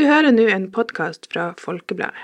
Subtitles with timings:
[0.00, 2.22] Du hører nå en podkast fra Folkebladet.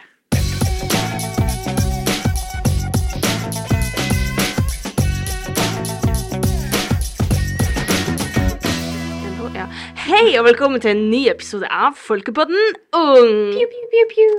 [9.56, 9.66] Ja.
[10.06, 12.56] Hei og velkommen til en ny episode av Folkepodden
[12.96, 13.36] Ung.
[13.56, 14.32] Pew, pew, pew, pew.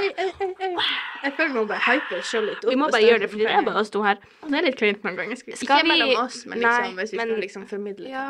[0.00, 0.86] Oi, oi, oi, oi.
[1.24, 2.70] Jeg føler vi må bare hype oss sjøl litt opp.
[2.72, 4.20] Vi må bare gjøre det, fordi det er bare oss to her.
[4.44, 5.40] Det er litt kleint noen ganger.
[5.40, 5.68] Skal, vi...
[5.68, 8.26] ikke mellom oss, men liksom, Nei, hvis vi men- skal liksom formidle Ja.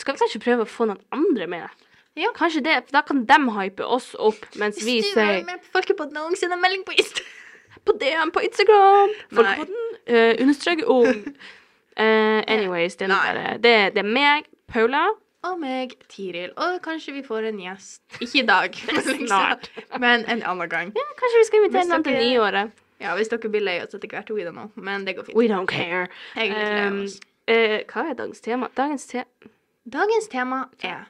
[0.00, 1.84] Skal vi kanskje prøve å få noen andre med?
[2.18, 2.32] Ja.
[2.36, 5.44] Kanskje det, for Da kan de hype oss opp, mens vi Hvis du er sier
[5.46, 7.34] med på Folkepodden og send en melding på Instagram.
[7.86, 9.14] på DM på Instagram.
[9.38, 11.22] Folkepodden uh, understreker ung.
[11.98, 15.06] Uh, anyways, det er, bare, det, det er meg, Paula.
[15.46, 16.50] Og meg, Tiril.
[16.58, 18.02] Og kanskje vi får en gjest.
[18.20, 19.26] Ikke i dag, liksom.
[19.26, 19.70] Snart.
[19.98, 20.92] men en annen gang.
[20.96, 22.74] Ja, kanskje vi skal invitere noen til nyåret.
[22.98, 24.72] Ja, hvis dere blir lei oss etter hvert, we don't know.
[24.74, 25.38] Men det går fint.
[25.38, 26.08] We don't care.
[26.34, 27.04] Um,
[27.46, 28.72] eh, hva er dagens tema?
[28.76, 29.22] Dagens te
[29.88, 31.06] Dagens tema er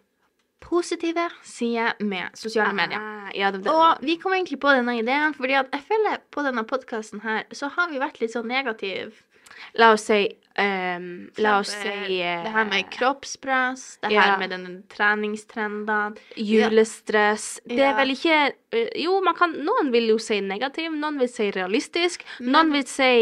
[0.69, 3.01] positive sider med sosiale medier.
[3.01, 3.73] Ah, ja, det, det.
[3.73, 7.47] Og vi kom egentlig på denne ideen fordi at jeg føler på denne podkasten her,
[7.57, 9.17] så har vi vært litt sånn negativ.
[9.81, 10.21] La oss si
[10.61, 11.07] um,
[11.43, 14.23] La oss si eh, Det her med kroppspress, det ja.
[14.29, 16.21] her med denne treningstrendene.
[16.37, 17.49] julestress.
[17.67, 18.37] Det er vel ikke
[18.77, 22.25] eh, Jo, man kan Noen vil jo si negativ, noen vil si realistisk.
[22.39, 23.13] Men- Noen vil si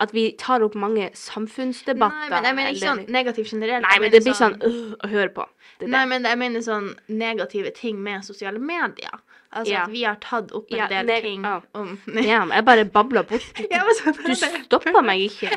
[0.00, 2.28] at vi tar opp mange samfunnsdebatter.
[2.30, 3.86] Nei, men jeg mener ikke sånn negativ generelt.
[3.86, 5.46] Nei, men det blir sånn øh, å høre på.
[5.78, 6.10] Det er Nei, det.
[6.12, 9.16] men jeg mener sånn negative ting med sosiale medier.
[9.56, 9.82] Altså Ja.
[9.84, 11.62] at vi har tatt opp en Ja, del ting oh.
[11.78, 13.46] om Damn, jeg bare babla bort.
[14.00, 15.48] Sånn, Du stoppa meg ikke.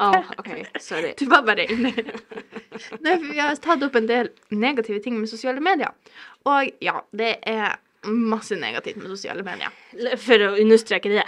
[0.00, 0.50] Å, OK.
[0.80, 1.12] Sorry.
[1.18, 1.92] Du var bare inne.
[3.04, 5.92] Nei, vi har tatt opp en del negative ting med sosiale medier.
[6.48, 7.76] Og ja, det er
[8.08, 9.74] masse negativt med sosiale medier.
[10.24, 11.26] For å understreke det.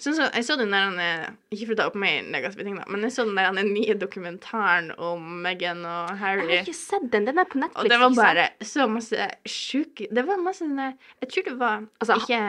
[0.00, 2.86] Sånn så, jeg så den der, ikke for å ta opp mer negative ting, da,
[2.88, 6.46] men jeg så den der den nye dokumentaren om Meghan og Harry.
[6.48, 7.26] Jeg har ikke sett den.
[7.28, 7.82] Den er på Netflix.
[7.84, 10.88] Og det var bare så masse sjuke Det var masse sånne
[11.20, 12.40] Jeg tror det var Altså, ikke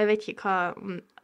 [0.00, 0.56] Jeg vet ikke hva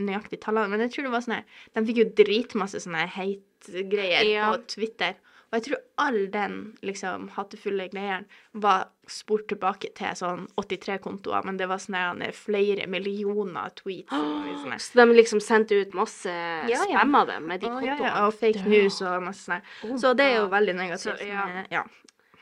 [0.02, 4.28] nøyaktig tallene men jeg tror det var sånn her De fikk jo dritmasse sånne hate-greier
[4.28, 4.50] Ja.
[4.52, 5.16] på Twitter.
[5.46, 8.26] Og jeg tror all den liksom hatefulle greiene
[8.58, 14.10] var spurt tilbake til sånn 83 kontoer, men det var sånn flere millioner tweets.
[14.10, 14.74] Liksom.
[14.86, 16.80] Så de liksom sendte ut masse ja.
[16.82, 17.94] spam av dem med de kontoene.
[17.94, 19.62] ja, ja, og fake news og masse sånn.
[19.86, 21.22] Oh Så det er jo veldig negativt.
[21.22, 21.46] Så, ja.
[21.70, 21.86] ja.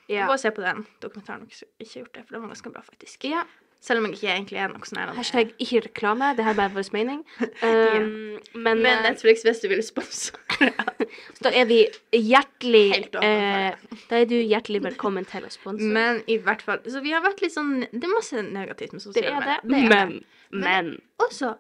[0.09, 0.27] Ja.
[0.29, 2.51] Gå og se på den dokumentaren hvis du ikke har gjort det, for den var
[2.53, 3.25] ganske bra, faktisk.
[3.29, 3.45] ja.
[3.85, 5.11] Selv om jeg ikke egentlig er noe sånn her.
[5.19, 6.31] Hashtag ikke reklame.
[6.39, 7.21] Det her er bare vår mening.
[7.65, 10.37] Um, men, Men eh, Netflix, hvis du vil sponse så
[11.45, 11.79] da er vi
[12.15, 13.77] hjertelig eh,
[14.11, 15.87] Da er du hjertelig velkommen til å sponse.
[15.97, 19.05] Men i hvert fall Så vi har vært litt sånn Det er masse negativt med
[19.05, 19.59] sosiale er det.
[19.71, 19.89] medier.
[19.91, 20.93] Det er Men, men.
[21.25, 21.55] Også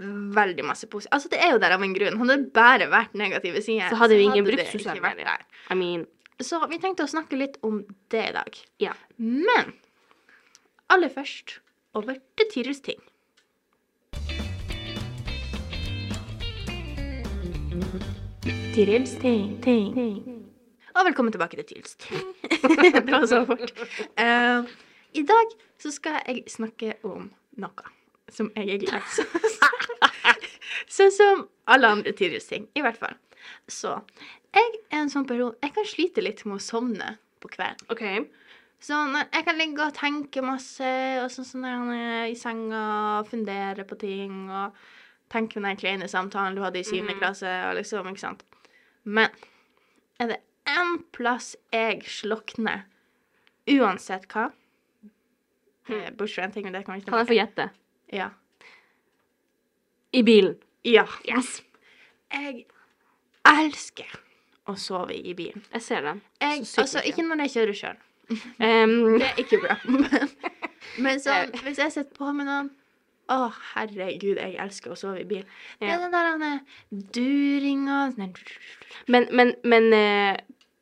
[0.00, 1.12] veldig masse positivt.
[1.12, 2.16] Altså, det er jo der av en grunn.
[2.22, 5.44] Hadde det bare vært negative sider, Så hadde jo ingen brukt sosiale medier.
[5.68, 6.06] I mean
[6.40, 7.82] Så vi tenkte å snakke litt om
[8.12, 8.60] det i dag.
[8.80, 8.94] Ja.
[9.20, 9.74] Men
[10.90, 11.60] aller først
[11.94, 13.00] over til Tyrils ting.
[18.74, 19.98] Tyrils ting, ting.
[20.94, 22.34] Og velkommen tilbake til Tyrils ting.
[23.06, 23.72] det var så fort.
[24.18, 24.66] Uh,
[25.14, 27.94] I dag så skal jeg snakke om noe
[28.30, 29.26] som jeg er glad i.
[30.96, 33.14] Sånn som alle andre Tyrils ting, i hvert fall.
[33.70, 34.00] Så
[34.54, 37.86] jeg er en sånn person Jeg kan slite litt med å sovne på kvelden.
[37.94, 38.02] OK.
[38.80, 40.88] Sånn, jeg kan ligge og tenke masse,
[41.20, 42.84] og sånn sånn der, i senga
[43.18, 44.72] og fundere på ting, og
[45.30, 47.20] tenke på den kleine samtalen du hadde i syvende Mm.
[47.20, 48.42] klasse, og liksom, ikke sant.
[49.04, 49.28] Men
[50.18, 52.86] er det én plass jeg slokner,
[53.68, 54.48] uansett hva
[55.90, 57.70] eh, Bortsett fra en ting, men det kan vi ikke Kan jeg få gjette?
[58.12, 58.30] Ja.
[60.12, 60.56] I bilen.
[60.84, 61.04] Ja.
[61.28, 61.62] Yes.
[62.32, 62.66] Jeg
[63.44, 64.08] elsker
[64.70, 65.64] å sove i bilen.
[65.72, 66.22] Jeg ser den.
[66.40, 67.98] Jeg, altså, ikke når jeg kjører sjøl.
[68.60, 69.76] Um, Det er ikke bra.
[71.04, 72.70] Men, sånn, hvis jeg sitter på med noen
[73.30, 75.44] Å, herregud, jeg elsker å sove i bil.
[75.78, 75.94] Det Ja.
[75.96, 78.34] er den der denne duringa den-
[79.06, 80.36] men men, men eh,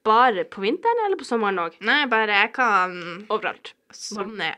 [0.04, 1.76] bare på vinteren eller på sommeren òg?
[1.84, 3.74] Nei, bare jeg kan Overalt.
[3.92, 4.54] sovne.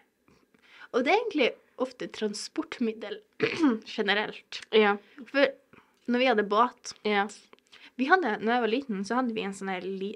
[0.94, 1.50] Og det er egentlig
[1.82, 3.18] ofte transportmiddel
[3.96, 4.60] generelt.
[4.72, 4.96] Ja.
[5.32, 5.48] For
[6.10, 7.26] når vi hadde båt ja.
[7.96, 9.68] Vi hadde, når jeg var liten, så hadde vi en sånn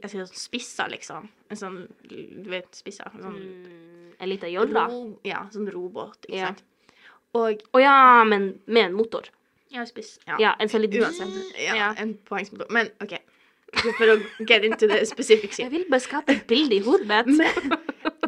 [0.08, 1.28] sier sånn spissa, liksom.
[1.50, 3.10] En sånn, du vet, spissa.
[3.14, 4.86] En sånn Mm, en liten jolla?
[4.86, 6.46] Å ro, ja, sånn robåt, ikke Ja.
[6.46, 6.62] sant.
[7.34, 9.24] Og ja, men med en motor.
[9.70, 10.18] ja, spiss.
[10.38, 11.58] Ja, en sånn liten Uansett.
[11.58, 11.94] Ja, Ja.
[11.98, 12.70] en poengsmotor.
[12.70, 13.18] Men OK.
[13.74, 17.80] For å get into the specifics Jeg vil bare skape et bilde i hodet mitt.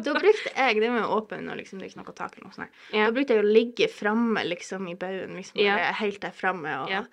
[0.03, 2.53] Da brukte jeg Det med åpen, og liksom, det er ikke noe tak eller noe
[2.53, 2.69] sånt.
[2.93, 3.05] Ja.
[3.05, 5.77] Da brukte jeg å ligge framme liksom i baugen, liksom Ja.
[5.93, 7.05] helt der framme og Ja.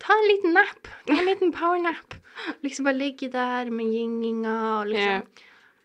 [0.00, 0.88] Ta en liten nap.
[1.06, 2.14] Ta en liten powernap.
[2.62, 5.22] Liksom bare ligge der med gynginga og liksom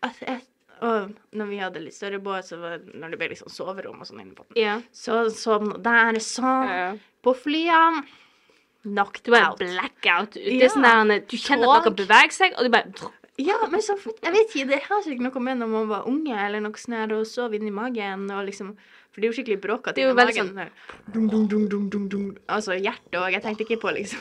[0.04, 0.42] at jeg,
[0.84, 4.06] Og når vi hadde litt større båt, så var når det ble liksom soverom og
[4.08, 4.74] sånn inne på den, Ja.
[4.92, 6.66] så sovna der sånn.
[6.68, 6.96] Yeah.
[7.24, 8.02] På flyene
[8.82, 9.58] knocked out.
[9.62, 10.34] blackout.
[10.34, 12.92] Det er sånn der, du kjenner at noe beveger seg, og du bare
[13.36, 16.36] Ja, men så, jeg vet ikke, det har sikkert noe med når man var unge,
[16.38, 18.76] eller noe sånn her, og sov inni magen, og liksom
[19.14, 20.48] For det er jo skikkelig bråkete veldig magen.
[20.54, 22.38] sånn- dum, dum, dum, dum, dum, dung.
[22.48, 23.30] Altså hjertet òg.
[23.32, 24.18] Jeg tenkte ikke på liksom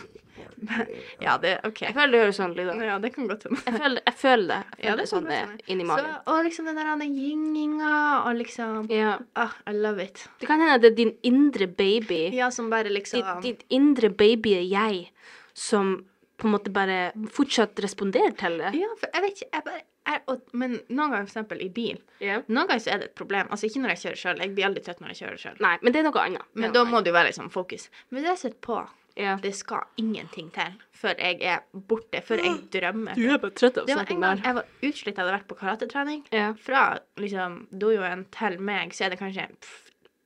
[1.22, 1.82] Ja, det OK.
[1.82, 2.82] Jeg føler det høres sånn ut.
[2.86, 3.60] Ja, det kan godt hende.
[3.66, 4.60] Jeg føler, jeg føler det.
[4.78, 6.06] Jeg Ja, føler det det sånn det er inni magen.
[6.06, 9.18] Så, og liksom den der gynginga, og liksom Ja.
[9.36, 10.28] ah, I love it.
[10.40, 12.30] Det kan hende at det er din indre baby.
[12.34, 15.10] Ja, som bare liksom Ditt, ditt indre er jeg
[15.54, 16.06] som
[16.44, 17.00] på en måte bare
[17.34, 18.74] fortsatt responderer til det.
[18.78, 22.42] Ja, for jeg vet ikke jeg bare, jeg, Men noen ganger, eksempel i bil, yeah.
[22.50, 23.48] noen ganger så er det et problem.
[23.56, 25.62] Altså ikke når jeg kjører sjøl, jeg blir aldri trøtt når jeg kjører sjøl.
[25.64, 26.52] Nei, men det er noe annet.
[26.58, 27.88] Men noe da må det jo være liksom fokus.
[28.10, 28.82] Men det jeg sitter på,
[29.20, 29.40] yeah.
[29.46, 31.64] det skal ingenting til før jeg er
[31.94, 33.16] borte, før jeg drømmer.
[33.16, 35.60] Du er bare trøtt av snakke en gang jeg var utslitt, jeg hadde vært på
[35.64, 36.28] karatetrening.
[36.36, 36.60] Yeah.
[36.68, 36.84] Fra
[37.24, 39.80] liksom dojoen til meg, så er det kanskje pff,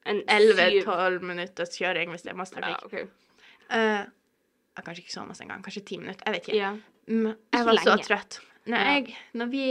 [0.08, 2.86] En 11-12 minutters kjøring hvis det er masse Ja, trafikk.
[2.88, 3.42] ok.
[3.76, 4.06] Eh, ja,
[4.86, 5.64] kanskje ikke så masse engang.
[5.66, 6.24] Kanskje ti minutter.
[6.26, 6.58] Jeg vet ikke.
[6.60, 6.72] Ja.
[7.08, 8.40] Mm, jeg var så trøtt.
[8.68, 9.66] Når, jeg, når vi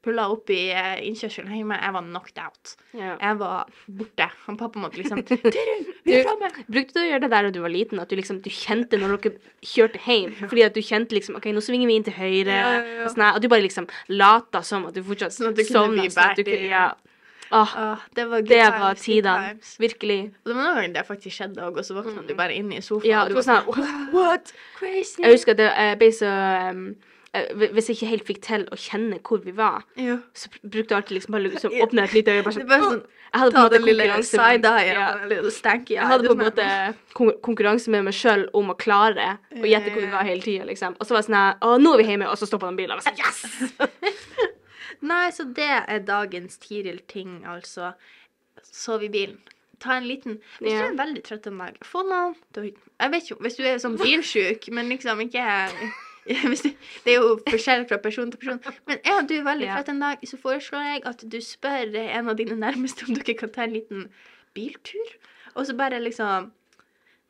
[0.00, 2.70] pulla opp i eh, innkjørselen hjemme, jeg var knocked out.
[2.96, 3.18] Ja.
[3.20, 3.68] Jeg var
[4.00, 4.26] borte.
[4.46, 5.74] Han pappa måtte liksom Tyri,
[6.06, 6.48] vi er Du- framme!
[6.72, 8.96] Brukte du å gjøre det der da du var liten, at du liksom, du kjente
[8.98, 9.34] når dere
[9.74, 12.72] kjørte hjem, fordi at du kjente liksom, ok, nå svinger vi inn til høyre, Ja,
[12.80, 15.66] ja, og sånn og du bare liksom lata som at du fortsatt Sånn at du
[15.68, 16.86] kunne bli sånn båret kunne- Ja.
[17.52, 19.76] Åh, Ah, det var det times, var times.
[19.82, 20.20] Virkelig.
[20.44, 22.76] Og det var noen ganger det faktisk skjedde òg, og så våkna du bare inne
[22.78, 23.10] i sofaen.
[23.10, 23.66] Ja, og du var sånn,
[24.14, 24.52] what?
[24.78, 25.22] crazy.
[25.22, 26.30] Jeg husker at jeg ble så,
[26.70, 26.84] um,
[27.74, 30.16] hvis jeg ikke helt fikk til å kjenne hvor vi var, Ja.
[30.34, 33.02] så brukte jeg alltid liksom bare liksom, åpne et lite øye, bare sånn, bare sånn
[33.30, 35.12] jeg hadde på en måte konkurranse med- Ja.
[35.14, 36.94] og den lille stanky Jeg hadde på en måte
[37.46, 40.96] konkurranse med meg sjøl om å klare å gjette hvor vi var hele tida, liksom.
[41.00, 42.76] Og så var det sånn her Å, nå er vi hjemme, og så stoppa den
[42.76, 42.96] bilen.
[42.98, 44.50] Og så, sånn, yes!
[45.02, 47.92] Nei, så det er dagens Tiril-ting, altså.
[48.62, 49.38] Sov i bilen.
[49.80, 53.36] Ta en liten Hvis du er veldig trøtt en dag, få noe Jeg vet jo,
[53.40, 55.44] hvis du er sånn bilsjuk, men liksom ikke
[56.26, 58.60] Det er jo forskjell fra person til person.
[58.86, 59.78] Men er du veldig Ja.
[59.78, 63.34] trøtt en dag, så foreslår jeg at du spør en av dine nærmeste om dere
[63.40, 64.04] kan ta en liten
[64.54, 65.16] biltur.
[65.56, 66.50] Og så bare liksom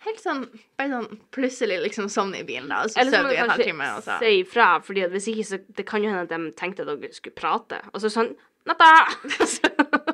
[0.07, 0.45] Helt sånn
[0.81, 3.37] Bare sånn plutselig liksom sovne i bilen, da, og så Eller sover må du du
[3.37, 6.05] i en kanskje halvtime, og så si ifra, fordi at hvis ikke, så det kan
[6.05, 7.83] jo hende at de tenkte at dere skulle prate.
[7.93, 8.33] Og så sånn
[8.69, 8.91] Natta!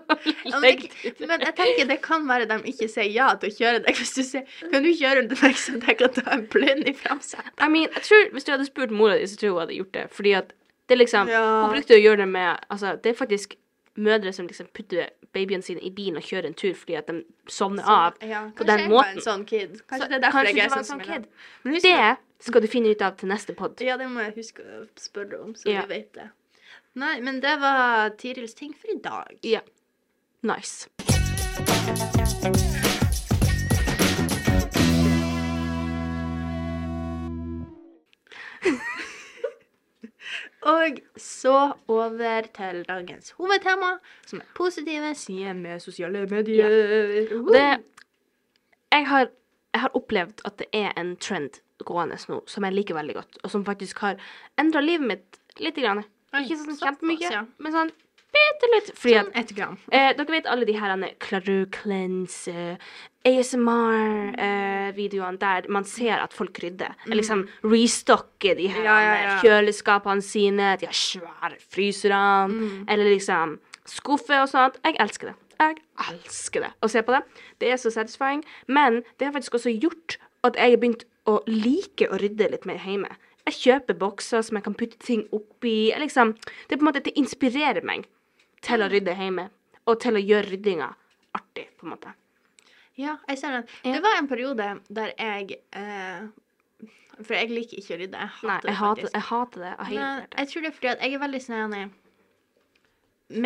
[0.47, 3.55] Ja, men, jeg, men jeg tenker det kan være de ikke sier ja til å
[3.57, 3.99] kjøre deg.
[3.99, 7.53] Hvis du sier Kan du kjøre meg så jeg kan ta en blund i framsetet?
[7.63, 9.77] I mean, jeg tror, Hvis du hadde spurt mora di, så tror jeg hun hadde
[9.77, 10.05] gjort det.
[10.17, 10.55] Fordi at
[10.89, 11.45] det liksom Ja.
[11.67, 13.59] Hun brukte å gjøre det med Altså, det er faktisk
[13.97, 17.25] mødre som liksom putter babyene sine i bilen og kjører en tur fordi at de
[17.49, 18.17] sovner av.
[18.23, 19.77] ja, på kanskje den jeg var en sånn kid.
[19.89, 21.09] Kanskje Så det er derfor jeg er sånn som sånn
[21.75, 22.17] jeg er.
[22.37, 23.81] Det skal du finne ut av til neste pod.
[23.81, 25.87] Ja, det må jeg huske å spørre om, så Ja.
[25.87, 26.31] vi vet det.
[26.95, 29.39] Nei, men det var Tirils ting for i dag.
[29.43, 29.61] Ja.
[30.43, 30.89] Nice.
[40.87, 41.57] Og så
[41.89, 43.97] over til dagens hovedtema,
[44.27, 46.71] som er positive sider med sosiale medier.
[46.71, 47.31] Ja.
[47.53, 47.69] det
[48.93, 49.29] jeg har,
[49.75, 53.39] jeg har opplevd at det er en trend gående nå som jeg liker veldig godt,
[53.43, 54.21] og som faktisk har
[54.61, 56.05] endra livet mitt lite grann.
[56.37, 57.45] Ikke sånn kjempemye, ja.
[57.63, 57.93] men sånn
[58.37, 58.91] bitte litt.
[58.99, 59.77] Fordi at Sånn ett gram.
[59.91, 62.77] Eh, dere vet alle de her Clareux Cleanse,
[63.27, 66.93] ASMR-videoene der man ser at folk rydder.
[67.11, 68.85] Liksom restocker de her Mm.
[68.85, 69.41] Ja, ja, ja.
[69.43, 72.85] kjøleskapene sine, de har svære frysere, Mm.
[72.89, 74.77] eller liksom skuffer og sånt.
[74.85, 75.35] Jeg elsker det.
[75.59, 77.23] Jeg elsker det å se på det.
[77.61, 78.45] Det er så satisfying.
[78.69, 82.67] Men det har faktisk også gjort at jeg har begynt å like å rydde litt
[82.67, 83.09] mer hjemme.
[83.47, 85.89] Jeg kjøper bokser som jeg kan putte ting oppi.
[85.91, 86.33] Jeg Liksom,
[86.69, 88.05] det er på en måte, det inspirerer meg
[88.63, 89.49] til å rydde hjemme,
[89.87, 90.95] og til å gjøre ryddinga
[91.35, 92.09] artig, på en måte.
[92.97, 93.69] Ja, jeg ser den.
[93.85, 93.93] Ja.
[93.97, 96.27] Det var en periode der jeg eh,
[97.23, 98.21] For jeg liker ikke å rydde.
[98.25, 99.15] Jeg hater Nei, det jeg hater, faktisk.
[99.15, 101.79] jeg hater det Jeg, Men jeg tror det er fordi at jeg er veldig sånn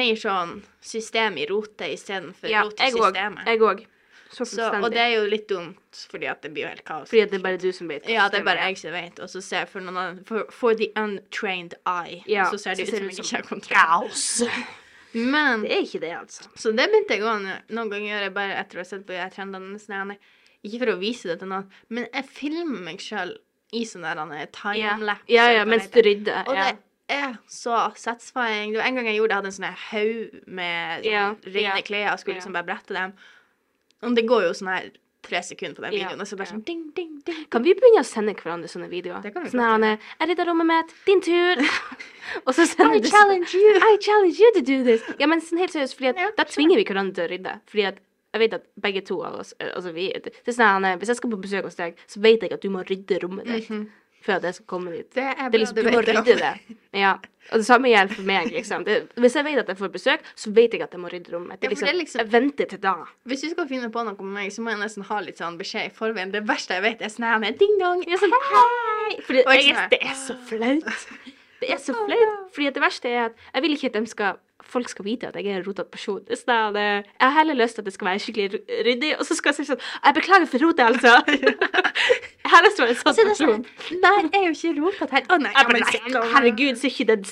[0.00, 0.52] Mer sånn
[0.84, 3.46] system i rotet istedenfor Ja, rot i systemet.
[3.48, 3.86] Jeg òg.
[4.30, 7.08] Så Så, og det er jo litt dumt, fordi at det blir jo helt kaos.
[7.10, 8.04] Fordi det er bare du som vet.
[8.06, 9.18] Ja, det er bare jeg som vet.
[9.18, 12.78] Og så ser jeg for noen andre For, for the untrained eye, Ja, så ser
[12.78, 14.06] det så ut som det jeg ikke har som kontroll.
[14.06, 14.42] Kaos.
[15.14, 16.44] Men Det er ikke det, altså.
[16.54, 19.24] Så det begynte jeg òg noen ganger gjøre, bare etter å ha sett på de
[19.34, 19.78] trendene.
[19.82, 20.14] Sånn,
[20.62, 23.34] ikke for å vise det til noen, men jeg filmer meg sjøl
[23.72, 25.28] i sånn der er Ja, timelapse.
[25.30, 26.46] ja, ja hva mens du rydder.
[26.48, 26.72] Og Ja.
[26.72, 28.72] det er så satisfying.
[28.72, 31.62] Det var en gang jeg gjorde det, jeg hadde en sånn haug med Ja, rene
[31.62, 33.12] ja, klær og skulle liksom bare brette dem.
[34.02, 34.90] Og det går jo sånn her
[35.26, 36.54] tre sekunder på den Ja, videoen, og så bare ja.
[36.54, 37.40] sånn ding, ding, ding.
[37.52, 39.22] Kan vi begynne å sende hverandre sånne videoer?
[39.24, 41.64] Det kan vi sånn her, her, Jeg rydda rommet mitt, din tur.
[42.46, 43.74] og så sender I du challenge you.
[43.78, 45.04] I challenge you to do this.
[45.20, 47.56] Ja, men sånn helt seriøst, fordi at Ja, da tvinger vi hverandre til å rydde.
[47.70, 48.00] Fordi at
[48.30, 51.18] jeg vet at begge to av oss eh, Altså, vi det er sånn Hvis jeg
[51.18, 53.72] skal på besøk hos deg, så vet jeg at du må rydde rommet ditt
[54.24, 55.08] før at jeg skal komme dit.
[55.14, 56.76] Det er Det er liksom, du må rydde det.
[56.92, 57.14] Ja.
[57.50, 58.84] Og det samme gjelder for meg, liksom.
[58.86, 61.32] Det, hvis jeg vet at jeg får besøk, så vet jeg at jeg må rydde
[61.34, 61.60] rommet.
[61.60, 62.94] Det Ja, det er liksom, liksom- Jeg venter til da.
[63.26, 65.58] Hvis du skal finne på noe med meg, så må jeg nesten ha litt sånn
[65.58, 66.30] beskjed i forveien.
[66.32, 68.04] Det verste jeg vet, er sånn her ding dong.
[68.06, 69.20] Jeg er sånn, hei!
[69.22, 71.06] Fordi jeg, sånn det er så flaut.
[71.60, 72.52] Det er så flaut.
[72.52, 74.36] Fordi det verste er at jeg vil ikke at de skal,
[74.66, 76.20] folk skal vite at jeg er en rotete person.
[76.28, 79.26] Det sånn eh, Jeg har heller lyst til at det skal være skikkelig ryddig, og
[79.28, 81.12] så skal jeg si sånn Jeg beklager for rotet, altså.
[82.50, 83.50] Jeg har lyst til å være en sånn er person.
[83.60, 85.26] sånn, nei, jeg er jo ikke rotete her.
[85.30, 87.26] Å nei, Jeg men nei, herregud, så er ikke den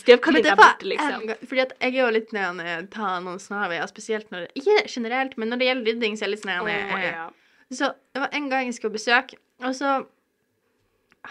[0.52, 1.24] er borte, liksom.
[1.24, 4.76] en Fordi at jeg er jo litt nøye å ta noen snarveier, spesielt når Ikke
[4.86, 6.76] generelt, men når det gjelder rydding, så er jeg litt nede.
[6.78, 7.26] Å, eh, ja.
[7.80, 9.96] Så det var en gang jeg skulle besøke, og så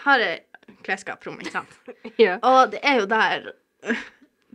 [0.04, 0.44] har jeg
[0.84, 1.80] klesskaprom, ikke sant.
[2.20, 2.36] Ja.
[2.44, 3.48] Og det er jo der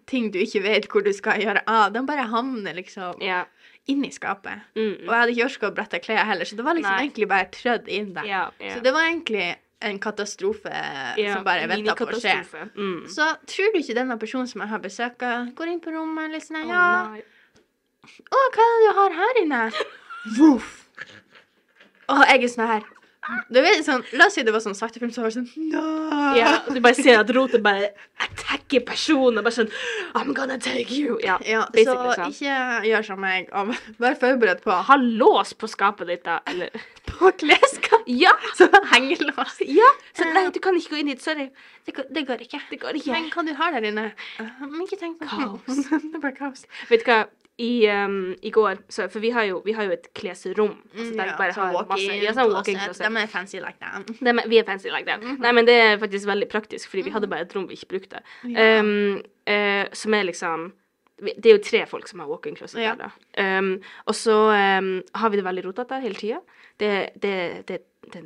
[0.09, 1.91] ting du ikke vet hvor du skal gjøre av.
[1.93, 3.45] De bare havner liksom Ja.
[3.87, 4.61] inni skapet.
[4.75, 5.07] Mm.
[5.07, 7.07] Og jeg hadde ikke orka å brette klær heller, så det var liksom Nei.
[7.07, 8.25] egentlig bare trødd inn der.
[8.25, 8.75] Ja, ja.
[8.75, 10.71] Så det var egentlig en katastrofe
[11.17, 12.37] som bare venta på å skje.
[12.77, 13.03] Mm.
[13.11, 16.37] Så tror du ikke denne personen som jeg har besøka, går inn på rommet og
[16.37, 16.87] liksom Å, Ja,
[18.03, 19.59] Å, oh, hva er det du har her inne?
[20.37, 20.71] Voff.
[22.11, 22.83] Og jeg er sånn her
[23.49, 25.69] du vet, sånn, La oss si det var sånn sakte film, så var det sånn
[25.71, 25.83] no.
[26.37, 27.91] Ja, du bare ser at rotet bare
[28.23, 29.69] attacker personen bare sånn
[30.19, 31.19] I'm gonna take you.
[31.23, 32.33] Ja, Ja, så sånn.
[32.33, 32.57] ikke
[32.89, 33.47] gjør som meg.
[33.53, 36.39] og Vær forberedt på Ha lås på skapet ditt, da.
[36.47, 36.69] Eller
[37.13, 38.07] på klesskapet.
[38.07, 38.33] Ja!
[38.57, 39.61] Så hengelås.
[39.67, 39.89] ja.
[40.17, 41.21] Så nei, du kan ikke gå inn hit.
[41.23, 41.49] Sorry.
[41.85, 42.59] Det, går- det går ikke.
[42.71, 43.13] Det går ikke.
[43.15, 44.09] Men hva du har der inne?
[44.39, 45.79] Uh, ikke tenk på Kaos.
[45.89, 46.65] det er bare kaos.
[46.91, 47.21] Vet du hva?
[47.61, 50.71] I, um, I går så, For vi har jo, vi har jo et klesrom.
[50.95, 53.05] Altså, der vi bare har masse Ja, sånn walk-in closet.
[53.05, 54.07] De er fancy like that.
[54.25, 55.21] Det vi er fancy like that.
[55.39, 57.91] Nei, men det er faktisk veldig praktisk, fordi vi hadde bare et rom vi ikke
[57.93, 58.23] brukte.
[58.49, 58.79] Ja.
[58.81, 60.71] Um, uh, som er liksom
[61.23, 62.95] Det er jo tre folk som har walk-in closet Ja.
[62.95, 63.59] der, da.
[63.59, 63.75] Um,
[64.09, 64.33] og så
[64.79, 66.39] um, har vi det veldig rotete hele tida.
[66.79, 67.77] Det, det, det,
[68.11, 68.23] det,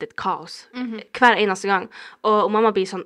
[0.00, 1.02] det er et kaos Mhm.
[1.12, 1.90] hver eneste gang.
[2.24, 3.04] Og, og mamma blir sånn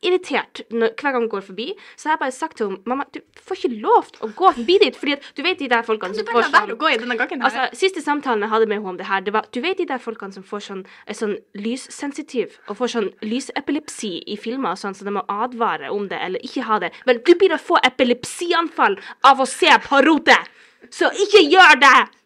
[0.00, 1.66] superirritert når, hver gang hun går forbi.
[1.96, 4.52] Så jeg har bare sagt til henne mamma, du får ikke lov til å gå
[4.56, 7.40] forbi dit, fordi at du vet de der folkene som får sånn.
[7.40, 9.86] Altså, Siste samtalen jeg hadde med henne om det her, det var Du vet de
[9.86, 14.96] der folkene som får sånn, sånn lyssensitiv og får sånn lysepilepsi i filmer og sånn,
[14.96, 16.92] så de må advare om det eller ikke ha det.
[17.06, 20.56] Vel, du blir å få epilepsianfall av å se på rotet!
[20.90, 22.19] Så ikke gjør det!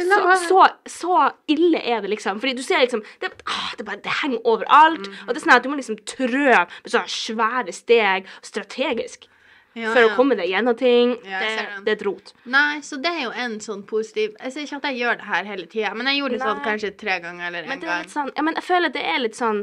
[0.00, 1.18] Så, så, så
[1.52, 2.40] ille er det, liksom.
[2.40, 5.04] Fordi du ser liksom Det, ah, det, bare, det henger overalt.
[5.06, 5.18] Mm.
[5.26, 9.28] Og det er sånn at du må liksom trø med sånne svære steg, strategisk,
[9.74, 10.08] Ja, for ja.
[10.10, 11.14] å komme deg gjennom ting.
[11.24, 11.52] Ja, det,
[11.86, 12.32] det er et rot.
[12.44, 15.28] Nei, så det er jo en sånn positiv Jeg sier ikke at jeg gjør det
[15.30, 17.88] her hele tida, men jeg gjorde det sånn kanskje tre ganger eller Men en det
[17.88, 18.10] gang.
[18.12, 19.62] sånn Ja, men jeg føler det er litt sånn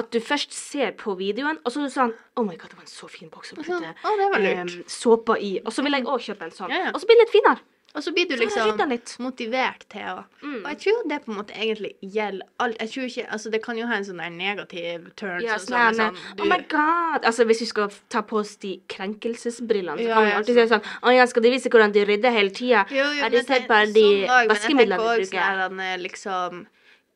[0.00, 2.78] at du først ser på videoen, og så er du sånn Oh my god, det
[2.78, 3.76] var en så fin boks å putte
[4.16, 4.88] det var lurt.
[4.88, 5.50] såpa i.
[5.66, 6.72] Og så vil jeg òg kjøpe en sånn.
[6.94, 7.60] Og så blir det litt finere.
[7.92, 8.78] Og så blir du liksom
[9.20, 10.64] motivert til å Mm.
[10.64, 12.76] Og jeg tror det på en måte egentlig gjelder alt.
[12.80, 15.94] Jeg tror ikke Altså, det kan jo ha en sånn der negativ turn Ja, sånn,
[15.94, 17.24] sånn, sånn, Oh my god!
[17.24, 20.66] Altså, hvis vi skal ta på oss de krenkelsesbrillene, så Ja, kan vi alltid si
[20.74, 22.84] sånn Å ja, skal de vise hvordan de rydder hele tida?
[23.22, 25.62] Har de sett bare de sånn vaskemidlene de bruker?
[25.68, 26.66] sånn liksom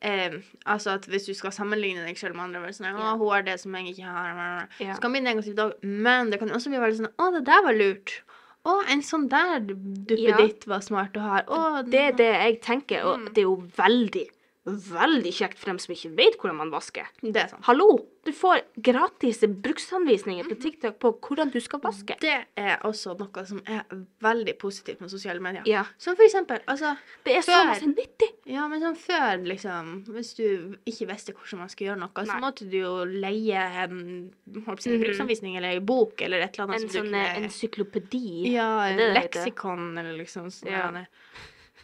[0.01, 3.43] eh, altså at Hvis du skal sammenligne deg selv med andre, sånn å, hun har
[3.43, 5.73] det som jeg ikke har, så kan det bli negativt òg.
[5.83, 8.21] Men det kan også bli veldig sånn Å, det der var lurt.
[8.67, 11.37] Å, en sånn der duppeditt var smart å ha.
[11.47, 13.27] Å, Det er det jeg tenker, og Mm.
[13.33, 14.25] det er jo veldig,
[14.67, 17.07] veldig kjekt for dem som ikke vet hvordan man vasker.
[17.21, 17.63] det er sant.
[17.65, 17.97] Hallo!
[18.27, 22.17] Du får gratis bruksanvisninger på TikTok på hvordan du skal vaske.
[22.19, 23.85] Det er også noe som er
[24.19, 25.63] veldig positivt med sosiale medier.
[25.65, 25.85] Ja.
[25.97, 28.27] Som for eksempel altså, Det er så Før- masse nyttig.
[28.51, 32.39] Ja, men sånn før, liksom Hvis du ikke visste hvordan man skulle gjøre noe, så
[32.43, 34.31] måtte du jo leie en
[34.77, 34.99] si, Mhm.
[35.05, 38.51] bruksanvisning eller en bok eller et eller annet En som sånn du eh, kunne encyklopedi.
[38.51, 39.13] Ja, heter?
[39.21, 40.69] leksikon eller liksom sånn.
[40.69, 41.05] Ja.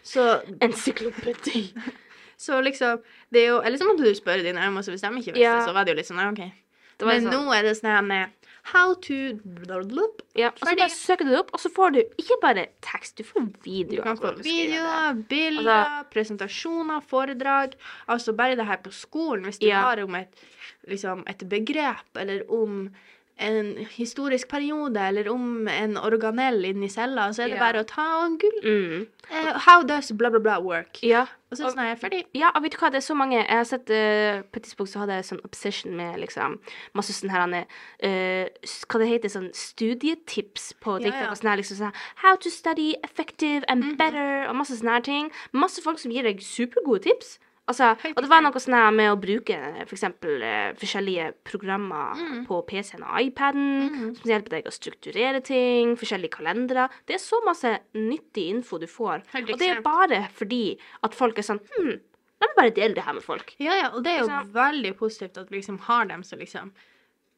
[0.04, 1.72] Så, Encyklopedi.
[2.38, 5.34] Så liksom Det er jo Eller så måtte du spørre dine øyne, hvis de ikke
[5.34, 5.66] visste, Ja.
[5.66, 6.52] så var det jo litt sånn ja, OK.
[7.04, 7.32] Men sånn.
[7.34, 8.30] nå er det sånn her
[8.72, 9.40] How to.
[10.36, 13.18] Ja, og så bare søker du det opp, og så får du ikke bare tekst,
[13.20, 13.98] du får videoer.
[13.98, 17.74] Du kan få videoer, bilder, Altså- presentasjoner, foredrag.
[18.08, 19.82] Altså bare det her på skolen, hvis du Ja.
[19.82, 20.34] har om et,
[20.88, 22.90] liksom, et begrep, eller om
[23.40, 27.60] en historisk periode, eller om en organell inni cella, så er det Ja.
[27.72, 28.60] bare å ta en gull.
[28.64, 29.08] Mm.
[29.32, 31.00] Uh, how does bla, bla, bla work?
[31.04, 31.26] Ja.
[31.52, 32.24] Og så er jeg er ferdig.
[32.34, 34.64] Ja, og vet du hva, det er så mange Jeg har sett uh, På et
[34.64, 36.60] tidspunkt så hadde jeg sånn obsession med liksom
[36.98, 38.48] masse sånn her uh,
[38.90, 41.14] Hva det heter sånn studietips på TikTok.
[41.22, 41.30] ja.
[41.30, 43.98] Og sånn her liksom sånn How to study effective and Mhm.
[43.98, 45.32] better, og masse sånne her ting.
[45.54, 47.38] Masse folk som gir deg supergode tips.
[47.72, 49.56] Altså, og det var noe sånn her med å bruke
[49.86, 52.42] for eksempel eh, forskjellige programmer mm.
[52.50, 54.10] på PC-en og iPaden mm.
[54.18, 56.90] som hjelper deg å strukturere ting, forskjellige kalendere.
[57.08, 59.24] Det er så masse nyttig info du får.
[59.40, 60.76] Og det er bare fordi
[61.08, 61.96] at folk er sånn Hm,
[62.44, 63.56] la meg bare dele det her med folk.
[63.64, 66.44] Ja, ja, og det er jo Ikke veldig positivt at vi liksom har dem som
[66.44, 66.74] liksom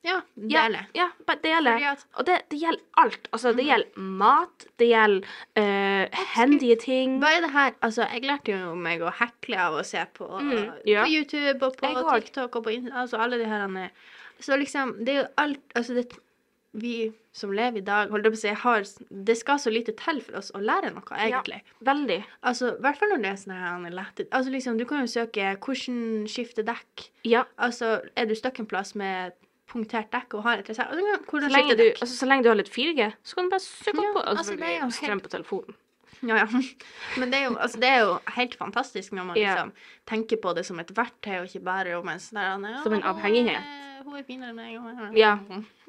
[0.06, 0.86] Ja, Ja, deler.
[0.96, 1.76] ja bare dele.
[2.20, 3.28] Og det, det gjelder alt.
[3.34, 3.70] Altså, det Mhm.
[3.72, 7.16] gjelder mat, det gjelder uh, hendige ting.
[7.24, 7.72] Er det her?
[7.82, 11.04] Altså, jeg lærte jo meg å hekle av å se på, Mm, ja.
[11.04, 13.90] på YouTube og på Jeg TikTok TikTok og på altså alle de her eh,
[14.40, 16.12] Så liksom, det er jo alt Altså, det
[16.76, 18.84] vi som lever i dag, holdt jeg på å si, har
[19.26, 21.62] Det skal så lite til for oss å lære noe, egentlig.
[21.82, 22.18] Veldig.
[22.44, 25.58] Altså, i hvert fall når det er sånn lette Altså, liksom, du kan jo søke
[25.58, 27.10] 'hvordan skifte dekk'.
[27.24, 27.44] Ja.
[27.58, 29.32] Altså, er du stuck en plass med
[29.72, 32.56] punktert dekk og har et reserve altså, Så lenge, du, altså, så lenge du har
[32.60, 35.30] litt 4G, så kan du bare søke Ja, opp på altså, selvfølgelig strøm helt- på
[35.38, 35.76] telefonen.
[36.26, 36.46] Ja, ja.
[37.20, 39.72] Men det er, jo, altså, det er jo helt fantastisk når man liksom
[40.08, 43.04] tenker på det som et verktøy, og ikke bare om en sånn der, Som en
[43.04, 43.74] avhengighet.
[44.06, 45.18] Hun er finere enn meg.
[45.18, 45.38] Ja.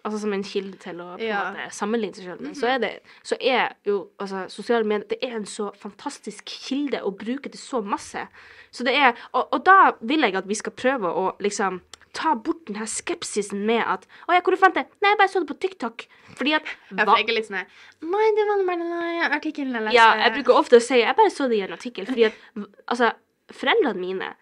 [0.06, 1.50] Altså som en kilde til å på Ja.
[1.52, 2.40] måte sammenligne seg selv.
[2.40, 2.54] Mhm.
[2.54, 2.90] Så er det
[3.26, 7.59] så er jo altså sosiale medier Det er en så fantastisk kilde å bruke til
[7.61, 8.26] så masse.
[8.71, 11.80] Så det er Og, og da vil jeg at vi skal prøve å liksom
[12.16, 14.87] ta bort den her skepsisen med at Å ja, hvor du fant det?
[15.04, 16.06] Nei, jeg bare så det på TikTok.
[16.38, 17.58] Fordi at Ja, for jeg er litt sånn
[18.14, 19.94] Nei, det var bare en artikkel jeg leste.
[19.99, 22.08] Ja, jeg bruker ofte å si Jeg bare så det i en artikkel.
[22.08, 22.40] Fordi at
[22.88, 23.12] altså,
[23.52, 24.32] foreldrene mine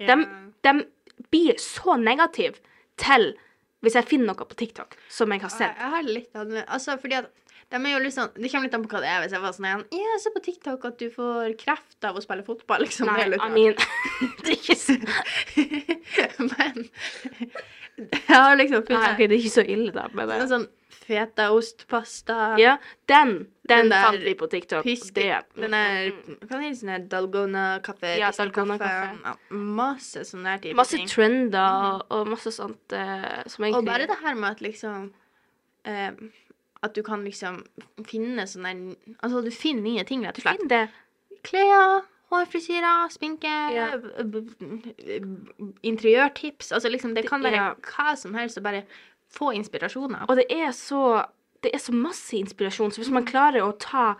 [0.00, 0.14] Ja.
[0.16, 0.24] de,
[0.64, 0.72] de
[1.30, 2.56] blir så negative
[2.96, 3.34] til
[3.84, 5.74] hvis jeg finner noe på TikTok som jeg har sett.
[5.76, 6.62] jeg har litt av det.
[6.72, 7.28] Altså, fordi at
[7.74, 9.20] de er jo litt sånn, Det kommer litt an på hva det er.
[9.24, 12.22] Hvis jeg var sånn igjen, Ja, se på TikTok at du får kreft av å
[12.24, 13.10] spille fotball, liksom.
[13.10, 13.74] Nei, det er mean
[14.44, 14.96] Det er ikke så
[16.50, 16.88] Men
[17.94, 20.08] jeg har liksom Nei, funnet ok, det er ikke så ille, da.
[20.18, 20.48] Men en det.
[20.50, 20.64] sånn
[21.04, 22.36] fetaostpasta.
[22.58, 22.76] Ja,
[23.10, 23.34] den,
[23.68, 24.78] den, Den fant vi på TikTok.
[24.80, 25.28] og Pisk, det,
[25.58, 26.08] den er
[26.48, 28.14] Hva heter sånn her dalgona-kaffe?
[28.18, 29.10] Ja, dalgona-kaffe.
[29.26, 31.10] Ja, masse sånne her type Masse ting.
[31.12, 35.10] trender og masse sånt uh, som egentlig Og bare det her med at liksom
[35.84, 36.10] eh,
[36.84, 37.62] At du kan liksom
[38.04, 38.74] finne sånne
[39.22, 40.60] Altså, du finner nye ting, rett og slett.
[40.64, 40.82] Du det.
[41.44, 43.88] Klær, hårfrisyrer, sminke, Ja.
[45.82, 46.72] interiørtips.
[46.72, 47.74] Altså liksom, det kan være Ja.
[47.74, 48.84] hva som helst, og bare
[49.32, 50.26] få inspirasjoner.
[50.28, 51.26] Og det er så
[51.64, 54.16] Det er så masse inspirasjon, så hvis man klarer å ta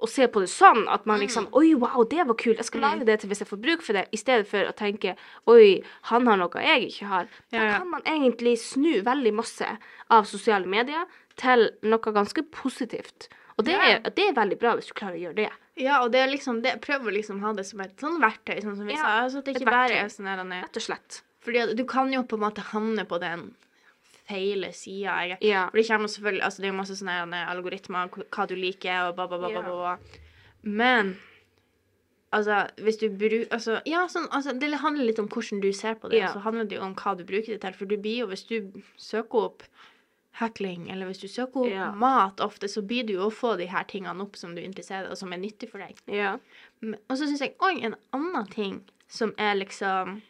[0.00, 2.58] og se på det sånn at man liksom Oi, wow, det var kult.
[2.58, 4.72] Jeg skal lage det til hvis jeg får bruk for det, i stedet for å
[4.72, 5.16] tenke
[5.48, 7.26] Oi, han har noe jeg ikke har.
[7.50, 9.66] Da kan man egentlig snu veldig masse
[10.08, 13.28] av sosiale medier til noe ganske positivt.
[13.58, 13.80] Og det, Ja.
[13.96, 15.50] er, det er veldig bra hvis du klarer å gjøre det.
[15.76, 18.60] Ja, og det er liksom det, prøv å liksom ha det som et sånn verktøy,
[18.62, 19.20] sånn som vi Ja, sa.
[19.24, 21.22] Altså, det ikke bare er sånn her er- Rett og slett.
[21.42, 23.54] Fordi du kan jo på en måte havne på den
[24.28, 25.38] feile sida.
[25.40, 25.68] Ja.
[25.70, 29.16] For det kommer selvfølgelig Altså, det er jo masse sånne algoritmer, hva du liker, og
[29.16, 29.62] ba, ba, ba, ba, Ja.
[29.62, 29.98] ba.
[30.64, 31.16] Men
[32.32, 35.94] altså, hvis du bruker Altså, ja, sånn altså, Det handler litt om hvordan du ser
[35.94, 36.32] på det, Ja.
[36.32, 37.72] så handler det jo om hva du bruker det til.
[37.72, 39.62] For du blir jo, hvis du søker opp
[40.36, 41.90] heckling, eller hvis du søker opp Ja.
[41.96, 44.66] mat ofte, så blir du jo å få de her tingene opp som du er
[44.68, 45.96] interessert i, og som er nyttig for deg.
[46.12, 46.34] Ja.
[46.82, 50.20] Og så syns jeg òg en annen ting som er liksom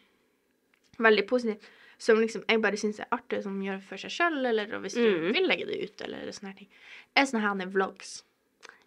[0.99, 1.57] veldig positiv,
[1.99, 5.01] som liksom jeg bare syns er artig, som gjør for seg sjøl, eller hvis du
[5.01, 5.33] Mm.
[5.33, 6.69] vil legge det ut, eller sånne her ting,
[7.15, 8.23] er sånne her vlogs.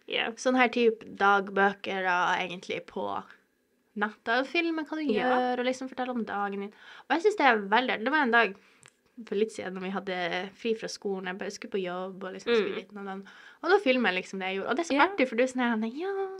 [0.07, 0.31] Yeah.
[0.31, 3.23] Sånn her type dagbøker da, egentlig på
[3.95, 5.29] nettet, filme hva du yeah.
[5.29, 6.73] gjør, og liksom fortelle om dagen din.
[7.09, 8.55] Og jeg syns det er veldig Det var en dag
[9.27, 12.33] for litt siden når vi hadde fri fra skolen, jeg bare skulle på jobb, og
[12.33, 12.75] liksom skulle Mm.
[12.75, 13.27] dit, den,
[13.63, 14.69] og da filmer jeg liksom det jeg gjorde.
[14.69, 15.07] Og det er så Ja.
[15.07, 16.37] artig, for du er sånn her Ja.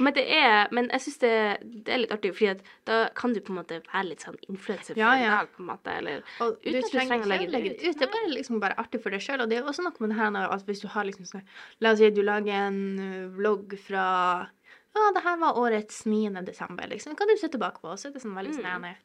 [0.00, 3.40] Men det er Men jeg syns det, det er litt artig, fordi da kan du
[3.40, 5.36] på en måte være litt sånn influenser Ja, ja.
[5.38, 7.98] dag, på en måte, eller Og Uten at du trenger å legge det ut.
[7.98, 9.40] Det er bare, liksom bare artig for deg sjøl.
[9.42, 11.42] Og det er også noe med det her at hvis du har liksom sånn
[11.80, 14.48] La oss si du lager en uh, vlogg fra
[14.96, 16.44] Ja, det her var årets 9.
[16.44, 17.16] desember, liksom.
[17.16, 18.82] Kan du se tilbake på, og så er det sånn veldig sånn Mm.
[18.84, 18.96] her,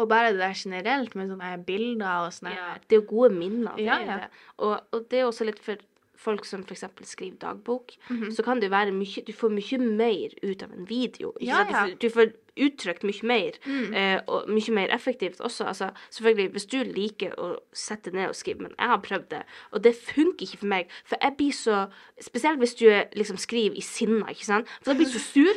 [0.00, 3.34] Og bare det der generelt med sånne bilder og sånn Ja, det er jo gode
[3.36, 3.74] minner.
[3.78, 4.16] Ja, ja.
[4.22, 4.28] det.
[4.58, 5.76] Og, og det er også litt for
[6.22, 6.84] folk som f.eks.
[7.02, 8.30] skriver dagbok, Mhm.
[8.32, 11.32] så kan det være mye Du får mye mer ut av en video.
[11.40, 13.94] Du, får, du får uttrykt mye mer, Mm.
[13.94, 15.64] eh, og mye mer effektivt også.
[15.66, 19.42] Altså, selvfølgelig, hvis du liker å sette ned og skrive, men jeg har prøvd det,
[19.72, 21.86] og det funker ikke for meg, for jeg blir så
[22.20, 25.54] Spesielt hvis du liksom skriver i sinne, ikke sant, for da blir du så sur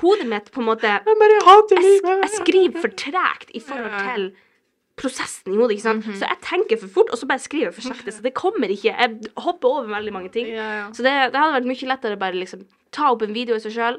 [0.00, 3.92] hodet mitt på en måte Jeg bare hater jeg, jeg skriver for tregt i forhold
[3.92, 4.14] Ja.
[4.14, 4.26] til
[4.96, 6.06] prosessen i hodet, ikke sant.
[6.06, 6.16] Mhm.
[6.16, 8.12] Så jeg tenker for fort, og så bare skriver jeg for sakte.
[8.16, 8.94] Så det kommer ikke.
[8.96, 10.46] Jeg hopper over veldig mange ting.
[10.48, 10.86] Ja, ja.
[10.92, 13.60] Så det, det hadde vært mye lettere å bare liksom ta opp en video i
[13.60, 13.98] seg sjøl,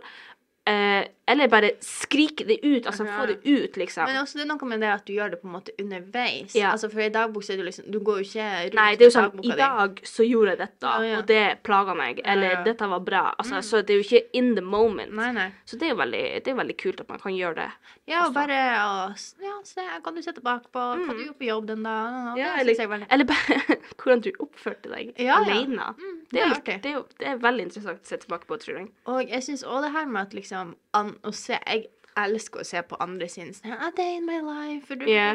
[0.65, 3.17] eh, eller bare skrike det ut, altså Ja.
[3.19, 4.05] få det ut, liksom.
[4.07, 6.55] Men også det er noe med det at du gjør det på en måte underveis.
[6.55, 6.71] Ja.
[6.71, 9.05] Altså For i dagbok så er du liksom Du går jo ikke rundt Nei, det
[9.05, 12.21] er jo sånn I dag så gjorde jeg dette, Ja, og det plaga meg.
[12.25, 13.33] Eller dette var bra.
[13.37, 15.11] Altså, Så det er jo ikke in the moment.
[15.13, 15.51] Nei, nei.
[15.65, 17.69] Så det er jo veldig, det er veldig kult at man kan gjøre det.
[18.07, 19.09] Ja, og bare å
[19.43, 22.37] Ja, se, kan du se tilbake på, Hva du gjorde på jobb den dagen?
[22.37, 25.93] Ja, eller, er eller bare hvordan du oppførte deg Ja, alene.
[25.97, 26.81] Mm, Det, er litt, artig.
[26.83, 28.89] det, er det er veldig interessant å se tilbake på, tror jeg.
[29.07, 32.65] Og jeg syns òg det her med at liksom an, å se, Jeg elsker å
[32.65, 34.87] se på andre sin sånn, A day in my life.
[34.97, 35.33] du- yeah.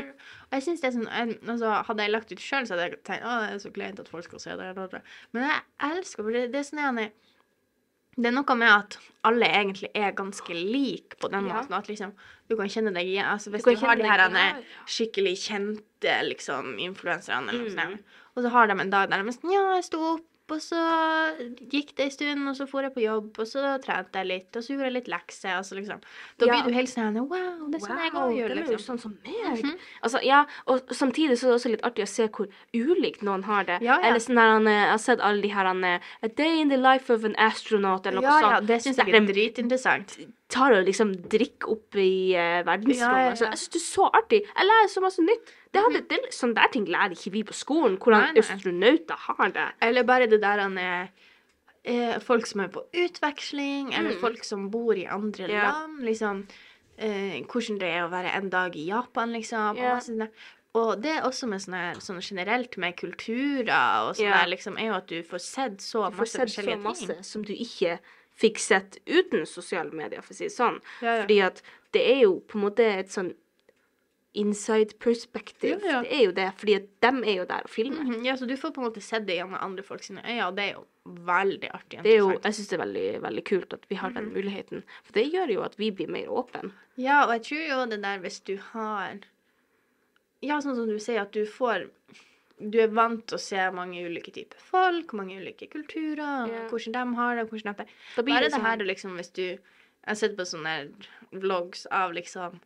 [0.51, 2.91] Og jeg synes det er sånn jeg, altså, Hadde jeg lagt ut sjøl, så hadde
[2.91, 4.77] jeg tenkt å, det er så kleint at folk skal se det.
[4.77, 5.03] eller.
[5.33, 7.13] Men jeg elsker for det, det er sånn jeg,
[8.15, 11.55] Det er noe med at alle egentlig er ganske like på den Ja.
[11.63, 11.73] måten.
[11.73, 12.13] At liksom,
[12.47, 13.25] du kan kjenne deg igjen.
[13.25, 14.63] Altså, hvis Du du, har de her ja, ja.
[14.85, 17.99] skikkelig kjente liksom, influenserne, Mm.
[18.37, 20.21] og så har de en dag der de er sånn Ja, jeg sto opp,
[20.53, 20.81] og så
[21.73, 24.57] gikk det en stund, og så dro jeg på jobb, og så trente jeg litt,
[24.57, 26.01] og så gjorde jeg litt lekser, Altså, liksom
[26.39, 26.53] Da Ja.
[26.53, 28.59] blir du helt sånn Wow, det er sånn jeg òg gjør, det.
[28.59, 28.87] er jo liksom.
[28.87, 29.65] sånn som meg.
[29.65, 29.79] Mhm.
[30.03, 33.45] Altså, ja, og samtidig så er det også litt artig å se hvor ulikt noen
[33.45, 33.79] har det.
[33.83, 34.09] Ja, ja.
[34.09, 36.69] Eller sånn han, eh, Jeg har sett alle de her han, eh, A day in
[36.69, 40.19] the life of an astronaut, eller noe Ja, ja, det syns jeg er dritinteressant.
[40.53, 42.99] tar og liksom drikker opp i uh, verdensrommet.
[42.99, 43.35] Ja, ja, ja.
[43.35, 44.41] Så jeg synes det er så artig.
[44.45, 45.53] Jeg lærer så masse nytt.
[45.73, 49.69] Det hadde, det, sånn der ting lærer ikke vi på skolen, hvordan astronauter har det.
[49.81, 51.09] Eller bare det der han er
[51.85, 54.21] eh, Folk som er på utveksling, eller Mm.
[54.21, 55.73] folk som bor i andre Ja.
[55.73, 56.47] land, liksom.
[56.99, 59.77] Eh, hvordan det er å være en dag i Japan, liksom.
[59.77, 59.97] Ja.
[59.97, 60.31] Og, sånne-
[61.03, 64.87] det er også med sånne, her- sånn generelt med kulturer og sånn der, liksom, er
[64.89, 67.23] jo at du får sett så Du masse sett så forskjellige masse ting.
[67.23, 67.99] som du ikke
[68.39, 70.81] fikk sett uten sosiale medier, for å si det sånn.
[71.03, 71.23] Ja, ja.
[71.23, 73.35] Fordi at det er jo på en måte et sånn
[74.35, 75.81] inside perspective.
[75.85, 76.03] Ja, ja.
[76.03, 78.03] Det er jo det, fordi at dem er jo der og filmer.
[78.05, 80.47] Mhm, Ja, så du får på en måte sett det gjennom andre folk sine øyne,
[80.47, 80.87] og det er jo
[81.27, 82.03] veldig artig.
[82.03, 84.15] Det er jo, jeg syns det er veldig, veldig kult at vi har Mhm.
[84.15, 84.83] den muligheten.
[85.05, 86.73] For det gjør jo at vi blir mer åpne.
[86.97, 89.19] Ja, og jeg tror jo det der hvis du har
[90.43, 91.89] Ja, sånn som du sier, at du får
[92.71, 96.69] Du er vant til å se mange ulike typer folk, mange ulike kulturer, yeah.
[96.69, 97.87] hvordan de har det, hvordan de
[98.23, 99.59] Bare det det her sånn liksom hvis du Jeg
[100.07, 100.93] har sett på sånne
[101.33, 102.61] vlogs av liksom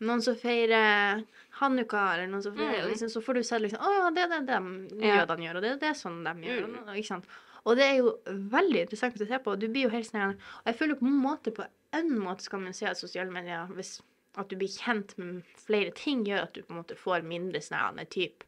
[0.00, 1.24] noen som feirer
[1.60, 2.90] hanukka, eller noen som feirer Mm.
[2.90, 5.26] liksom, Så får du se liksom Å ja, det er det de Ja.
[5.26, 6.66] jødene gjør, og det er det sånn de gjør.
[6.68, 6.88] Mm.
[6.88, 7.24] Og, ikke sant?
[7.66, 9.58] Og det er jo veldig interessant å se på.
[9.58, 12.60] Du blir jo helt sånn Og jeg føler på en måte på en måte skal
[12.60, 14.00] man si at sosiale medier hvis
[14.38, 17.60] at du blir kjent med flere ting, gjør at du på en måte får mindre
[17.60, 18.44] snærende her type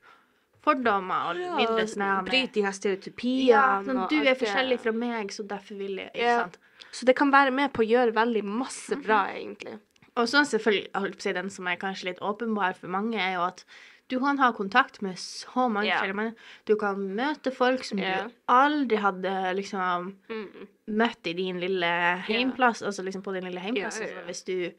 [0.63, 3.47] fordommer og mindre snærende Bryter Bryt de her stereotypiene.
[3.49, 6.39] Ja, sånn, du er forskjellig fra meg, så derfor vil jeg Ikke Ja.
[6.45, 6.59] sant?
[6.93, 9.03] Så det kan være med på å gjøre veldig masse Mhm.
[9.03, 9.81] bra, egentlig.
[10.21, 13.47] Og så selvfølgelig, å si den som er kanskje litt åpenbar for mange, er jo
[13.47, 13.65] at
[14.13, 16.03] du kan ha kontakt med så mange yeah.
[16.03, 16.35] forskjellige.
[16.69, 18.27] Du kan møte folk som yeah.
[18.27, 20.67] du aldri hadde liksom Mm.
[21.01, 21.93] møtt i din lille
[22.27, 24.01] heimplass, altså liksom på din lille heimplass.
[24.01, 24.73] Altså, hvis du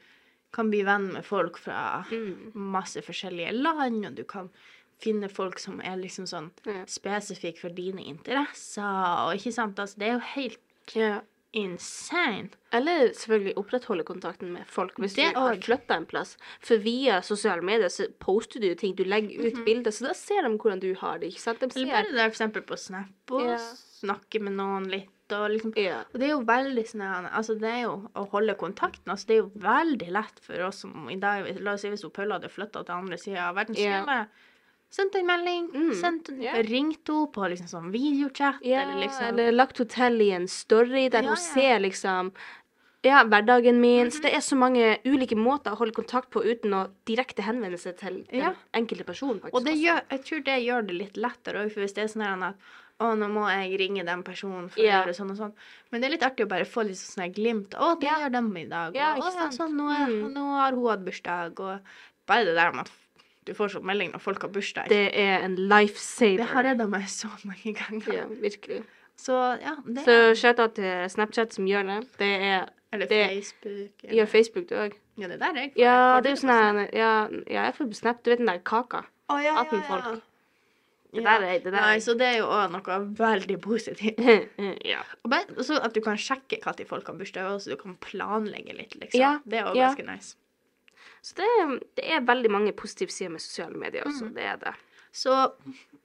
[0.54, 2.52] kan bli venn med folk fra Mm.
[2.54, 4.50] masse forskjellige land, og du kan
[5.02, 6.50] finne folk som er liksom sånn
[6.86, 10.60] spesifikke for dine interesser, og ikke sant, altså det er jo helt.
[11.54, 12.50] Insane.
[12.74, 16.36] Eller selvfølgelig opprettholde kontakten med folk hvis Det du har flytta en plass.
[16.64, 19.64] For via sosiale medier så poster du ting, du legger ut Mhm.
[19.64, 21.28] bilder, så da ser de hvordan du har det.
[21.32, 21.60] ikke sant?
[21.60, 23.58] De Eller ser bare der eksempel på Snap, og yeah.
[24.00, 26.02] snakke med noen litt, og liksom yeah.
[26.12, 29.06] Og det er jo veldig sånn Altså, det er jo å holde kontakten.
[29.08, 32.04] Altså, det er jo veldig lett for oss som i dag La oss si hvis
[32.12, 34.26] Paula hadde flytta til andre sida av verden, så
[34.96, 35.02] Ja.
[35.02, 36.56] sendt en melding, Mm, sendt, yeah.
[36.62, 41.08] ringt henne på liksom sånn videochat, Yeah, eller liksom eller lagt hotell i en story
[41.10, 41.42] der Ja, hun ja.
[41.54, 42.32] ser liksom
[43.04, 44.06] ja, hverdagen min.
[44.10, 44.22] Så Mhm.
[44.22, 47.98] det er så mange ulike måter å holde kontakt på uten å direkte henvende seg
[47.98, 48.54] til den Ja.
[48.72, 49.40] enkelte person.
[49.52, 52.08] Og det gjør, jeg tror det gjør det litt lettere òg, for hvis det er
[52.20, 52.54] sånn at
[53.00, 55.02] å, nå må jeg ringe den personen for yeah.
[55.02, 55.52] å gjøre sånn og sånn.
[55.90, 57.74] Men det er litt artig å bare få litt sånn glimt.
[57.74, 58.20] Å, det yeah.
[58.20, 58.94] gjør dem i dag.
[58.94, 60.32] Ja, og, ikke å, ja, sånn, nå, er, Mm.
[60.32, 61.60] nå har hun hatt bursdag.
[61.60, 61.80] Og
[62.26, 62.90] bare det der med at
[63.46, 64.88] du får sånn melding når folk har bursdag.
[64.88, 66.36] Det er en lifesaver.
[66.42, 68.12] Det har redda meg så mange ganger.
[68.14, 68.82] Ja, virkelig.
[69.16, 71.98] Så ja, det Så shout-out til Snapchat som gjør det.
[72.18, 74.04] Det er Eller det- Facebook.
[74.04, 74.92] Eller, Gjør Facebook, du òg.
[75.18, 75.72] ja, det der er jeg.
[75.76, 78.22] Ja, Får det er jo sånn ja, ja, jeg får på Snap.
[78.24, 79.04] Du vet den der kaka?
[79.30, 80.22] Å, ja, 18 folk.
[81.14, 81.38] Det Ja.
[81.38, 81.70] der er det der.
[81.80, 84.18] Nei, så det er jo òg noe veldig positivt.
[84.84, 85.02] ja.
[85.24, 88.74] Og så at du kan sjekke når folk har bursdag, og så du kan planlegge
[88.76, 89.20] litt, liksom.
[89.20, 89.92] Ja, Det er òg ja.
[89.94, 90.34] ganske nice.
[91.24, 91.48] Så det,
[91.96, 94.26] det er veldig mange positive sider med sosiale medier også.
[94.28, 94.34] Mm.
[94.36, 94.74] Det er det.
[95.14, 95.32] Så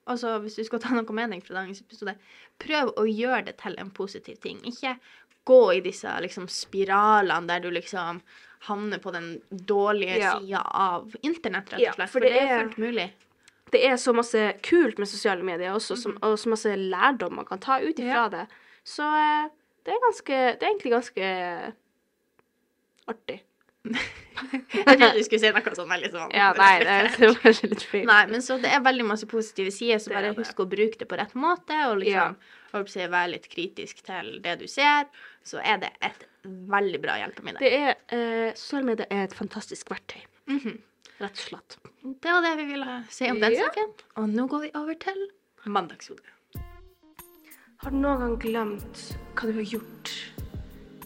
[0.08, 2.14] altså, hvis du skal ta noe mening fra dagens episode,
[2.62, 4.62] prøv å gjøre det til en positiv ting.
[4.70, 4.94] Ikke
[5.50, 8.22] gå i disse liksom, spiralene der du liksom
[8.68, 10.32] havner på den dårlige Ja.
[10.38, 12.10] sida av internett, rett og slett.
[12.10, 13.10] for For, det det er er- fullt mulig.
[13.72, 17.44] Det er så masse kult med sosiale medier også, som, og så masse lærdom man
[17.46, 18.28] kan ta ut ifra Ja.
[18.28, 18.46] det.
[18.84, 19.48] Så eh,
[19.84, 21.72] det er ganske Det er egentlig ganske
[23.08, 23.40] artig.
[23.84, 26.32] Jeg trodde du skulle si noe sånn veldig sånn.
[26.36, 26.96] Ja, nei, det,
[27.28, 28.04] er kanskje litt feil.
[28.08, 31.08] Nei, men så det er veldig masse positive sider, så bare husk å bruke det
[31.08, 32.52] på rett måte, og liksom ja.
[32.76, 35.08] å si, være litt kritisk til det du ser,
[35.46, 37.60] så er det et veldig bra hjelpemiddel.
[37.60, 40.22] Det er eh, Sosiale medier er et fantastisk verktøy.
[40.50, 40.78] Mhm.
[41.20, 41.74] Rett og slett.
[42.00, 43.66] Det var det vi ville si om den Ja.
[43.68, 43.90] saken.
[44.22, 45.26] Og nå går vi over til
[45.68, 46.32] mandagshodet.
[47.80, 49.02] Har du noen gang glemt
[49.36, 50.14] hva du har gjort,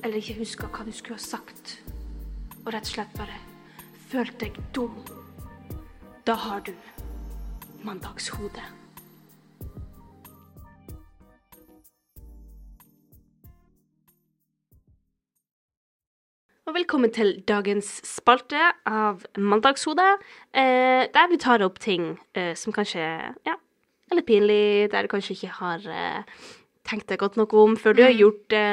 [0.02, 1.80] eller ikke huska hva du skulle ha sagt,
[2.64, 3.36] og rett og slett bare
[4.08, 4.96] følt deg dum?
[6.24, 6.72] Da har du
[7.84, 8.62] mandagshode.
[16.64, 20.14] Og velkommen til dagens spalte av Mandagshodet,
[20.56, 23.04] eh, der vi tar opp ting eh, som kanskje
[23.44, 23.58] ja,
[24.08, 26.46] er litt pinlig, der du kanskje ikke har eh,
[26.88, 28.64] tenkt deg godt nok om før du har gjort det.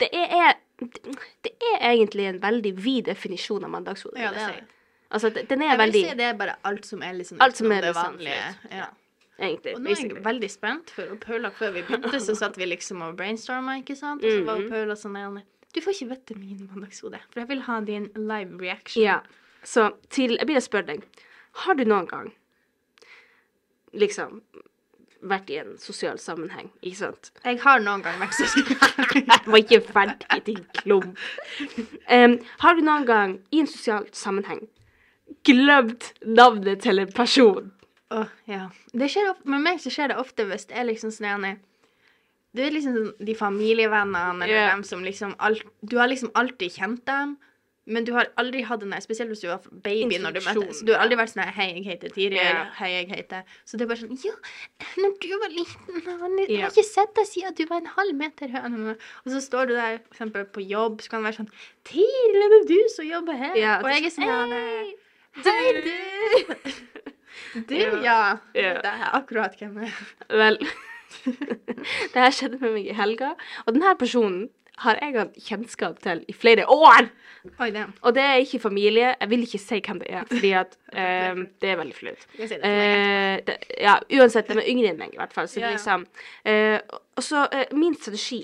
[0.00, 4.18] Det er, det er egentlig en veldig vid definisjon av mandagshode.
[4.20, 4.62] Ja, det er.
[5.10, 7.56] Altså, den er Jeg vil veldig si det er bare alt som er liksom Alt
[7.56, 8.54] som er det liksom vanlige.
[8.74, 8.86] Ja.
[9.38, 9.74] Egentlig.
[9.76, 10.22] Og nå er jeg basically.
[10.24, 14.24] veldig spent, for Paula, før vi begynte, så satt vi liksom og brainstorma, ikke sant?
[14.24, 14.68] Og så var Mhm.
[14.70, 15.42] Paula sånn Janne,
[15.74, 19.02] Du får ikke vite min mandagshode, for jeg vil ha din live reaction.
[19.02, 19.20] Ja.
[19.62, 21.02] Så til Jeg blir å spørre deg.
[21.52, 22.32] Har du noen gang
[23.94, 24.42] liksom
[25.24, 27.30] vært i en sosial sammenheng, ikke sant?
[27.44, 28.66] Jeg har noen gang vært sosial.
[29.16, 31.22] Jeg var ikke ferdig, din klump.
[32.10, 34.66] Um, har du noen gang i en sosial sammenheng
[35.46, 37.72] glemt navnet til en person?
[38.14, 38.68] Åh, ja.
[38.94, 41.46] Det skjer of med meg så skjer det ofte hvis det er liksom sånn
[42.54, 44.70] Du er liksom sånn de familievennene eller yeah.
[44.70, 47.36] dem som liksom alt, Du har liksom alltid kjent dem,
[47.86, 50.80] men du har aldri hatt en Spesielt hvis du var baby når du møttes.
[50.86, 52.34] Du har aldri vært sånn Hei, jeg heter Tiri.
[52.34, 52.66] yeah.
[52.80, 54.32] Hei, jeg heter Så det er bare sånn Ja,
[55.02, 56.62] når du var liten Jeg Ja.
[56.66, 58.96] har ikke sett deg siden du var en halv meter høy.
[59.24, 61.52] Og så står du der for eksempel på jobb, så kan det være sånn
[61.84, 63.54] Tiril, er det du som jobber her?
[63.56, 64.94] Yeah, og jeg er sånn Hei,
[65.46, 66.72] Hei, du!
[67.68, 67.74] Du.
[68.06, 68.36] Ja.
[68.52, 70.36] Det er akkurat hvem jeg er.
[70.36, 70.58] Vel
[72.12, 73.34] Det her skjedde med meg i helga,
[73.66, 74.48] og denne personen
[74.84, 77.08] har jeg hatt kjennskap til i flere år!
[77.62, 77.84] Oi, det.
[78.02, 79.14] Og det er ikke familie.
[79.20, 80.76] Jeg vil ikke si hvem det er, fordi at
[81.32, 82.26] um, det er veldig flaut.
[82.36, 85.48] Si det, ja, uansett, de er yngre enn meg, i hvert fall.
[85.48, 85.76] Så Ja, ja.
[85.76, 86.06] liksom
[86.48, 88.42] uh, Og så uh, min strategi,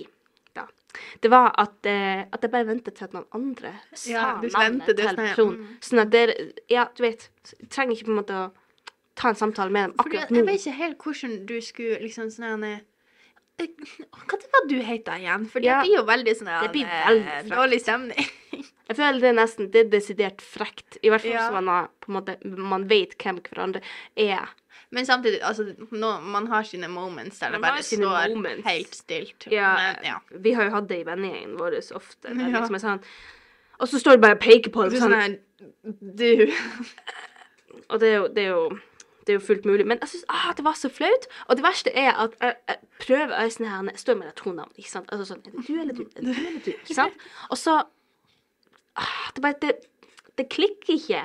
[0.57, 0.68] da,
[1.23, 5.59] det var at, at jeg bare ventet til at noen andre sa navnet til personen.
[5.59, 5.77] Mm.
[5.83, 6.38] Sånn at dere
[6.71, 7.29] Ja, du vet.
[7.73, 8.49] Trenger ikke på en måte å
[9.18, 10.40] ta en samtale med dem akkurat nå.
[10.40, 12.64] jeg vet ikke helt hvordan du skulle liksom sånn
[13.61, 15.45] Hva det var du heter igjen?
[15.51, 18.31] For det blir jo veldig sånn Det blir eh, veldig dårlig stemning.
[18.88, 20.99] Jeg føler det er nesten det er desidert frekt.
[21.03, 21.47] I hvert fall Ja.
[21.49, 23.81] så man, har, på en måte, man vet hvem hverandre
[24.21, 24.51] er.
[24.93, 28.67] Men samtidig, altså, nå, man har sine moments der Man det bare står moments.
[28.67, 29.47] helt stilt.
[29.51, 30.19] Ja, Men, ja.
[30.45, 32.29] Vi har jo hatt det i vennegjengen vår ofte.
[32.29, 32.61] der Ja.
[32.61, 33.01] Liksom sånn,
[33.81, 35.01] og så står det bare og peker på det.
[35.01, 35.38] sånn Sånn, her
[36.21, 36.53] Du.
[37.91, 38.79] og det er jo, det er jo
[39.27, 39.87] det er jo fullt mulig.
[39.87, 41.29] Men jeg syns ah, det var så flaut.
[41.49, 44.73] Og det verste er at jeg, jeg prøver jeg, sånn her, står mellom to navn.
[44.77, 45.13] Ikke sant?
[45.15, 46.03] Altså sånn, er det du eller du?
[46.09, 46.73] Er det du eller du?
[46.75, 47.29] Ikke sant?
[47.51, 47.79] Og så
[48.99, 49.77] ah, Det bare det,
[50.41, 51.23] det klikker ikke.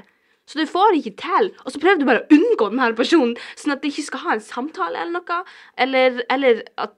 [0.47, 1.49] Så du får ikke til.
[1.65, 4.23] Og så prøver du bare å unngå den her personen, sånn at du ikke skal
[4.23, 5.41] ha en samtale eller noe.
[5.85, 6.95] Eller, eller at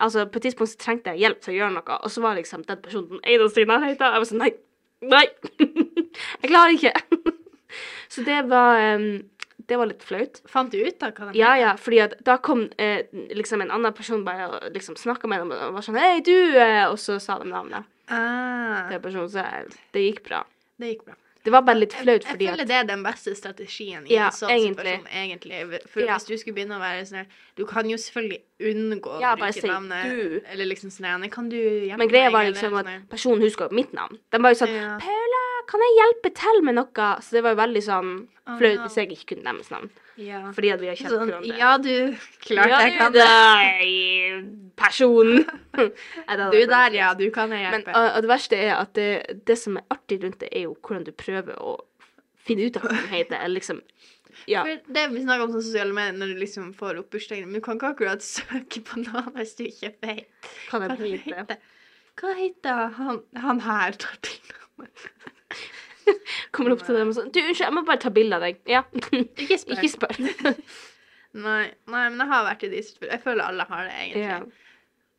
[0.00, 2.34] Altså, på et tidspunkt så trengte jeg hjelp til å gjøre noe, og så var
[2.34, 4.02] liksom den personen den eneste i nærheten.
[4.02, 4.48] Jeg var sånn Nei.
[5.12, 5.26] Nei.
[6.40, 6.92] jeg klarer ikke.
[8.12, 9.06] så det var em,
[9.70, 10.40] Det var litt flaut.
[10.50, 13.04] Fant du ut av hva de Ja, ja, fordi at da kom eh,
[13.38, 16.34] liksom en annen person bare og liksom snakka med dem og var sånn Hei, du!
[16.58, 19.44] eh», Og så sa de navnet Ah, til personen, så
[19.94, 20.42] det gikk bra.
[20.80, 21.14] det gikk bra.
[21.42, 24.12] Det var bare litt flaut fordi jeg fordi føler det er den beste strategien i
[24.12, 24.96] Ja, en sånn egentlig.
[24.98, 25.80] situasjon, egentlig.
[25.88, 26.16] For Ja.
[26.18, 29.36] hvis du skulle begynne å være sånn her Du kan jo selvfølgelig unngå å Ja,
[29.36, 30.04] bare bruke navnet.
[30.10, 30.40] du.
[30.52, 33.70] Eller liksom sånn her, Kan du hjelpe Men greia var liksom sånn at personen huska
[33.72, 34.18] mitt navn.
[34.30, 34.98] De jo sånn Ja.
[34.98, 37.08] Paula, kan jeg hjelpe til med noe?
[37.24, 38.12] Så det var jo veldig sånn
[38.58, 39.90] flaut hvis jeg ikke kunne deres navn.
[40.20, 40.40] ja.
[40.56, 41.58] Fordi at vi har kjent Sånn, hverandre.
[41.58, 43.26] ja, du Klart ja, jeg kan det.
[44.80, 45.44] Personen.
[46.52, 47.12] Du der, ja.
[47.14, 47.94] Du kan jeg Men hjelpe.
[47.96, 49.08] og, og det verste er at det,
[49.46, 51.76] det som er artig rundt det, er jo hvordan du prøver å
[52.46, 53.36] finne ut av hva den heter.
[53.40, 53.82] Eller liksom
[54.48, 54.62] Ja.
[54.64, 57.58] For det vi snakker om sånn sosiale medier, når du liksom får opp bursdagen Men
[57.60, 60.96] du kan ikke akkurat søke på navn hvis du ikke vet Hva det
[61.26, 61.58] heter.
[62.20, 63.96] Hva heter han, han her?
[64.00, 65.08] tar bilde av meg.
[66.56, 68.60] Kommer opp til dem og sånn Du, unnskyld, jeg må bare ta bilde av deg.
[68.70, 68.82] Ja.
[69.42, 69.76] Ikke spør.
[69.76, 70.16] Ikke spør.
[71.30, 73.14] Nei, nei, men jeg har vært i de situasjonene.
[73.14, 74.22] Jeg føler alle har det, egentlig.
[74.26, 74.38] ja.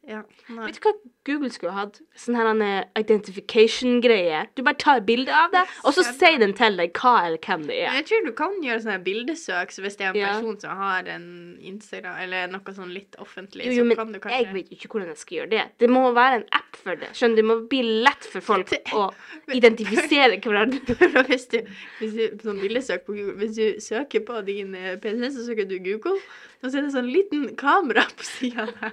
[0.08, 0.24] Ja.
[0.50, 0.92] Vet du hva
[1.30, 2.00] Google skulle hatt?
[2.18, 4.48] Sånn her en, eh, identification-greie.
[4.56, 7.68] Du bare tar bilde av det, og så sier den til deg hva eller hvem
[7.70, 7.94] det er.
[8.00, 10.32] Jeg tror du kan gjøre sånne bildesøk, så hvis det er en Ja.
[10.34, 14.20] person som har en Instagram, eller noe sånn litt offentlig, Jo, jo, så kan du
[14.20, 15.66] jeg vet ikke hvordan jeg skal gjøre det.
[15.78, 17.10] Det må være en app for det.
[17.14, 17.36] Skjønner?
[17.36, 19.14] Det må bli lett for folk Det- å
[19.54, 20.82] identifisere hverandre.
[21.32, 21.62] Hvis du,
[22.00, 25.68] hvis du sånn bildesøk på Google, hvis du søker på din eh, PC, så søker
[25.70, 26.18] du Google,
[26.64, 28.92] og så er det sånn liten kamera på sida der.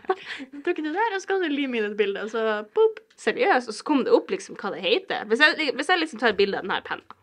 [0.65, 3.01] Trykker du der, og så kan du lime inn et bilde, og så boop.
[3.19, 3.71] Seriøst.
[3.71, 5.25] Og så kom det opp liksom hva det heter.
[5.31, 7.17] Hvis jeg, hvis jeg liksom tar bilde av denne pennen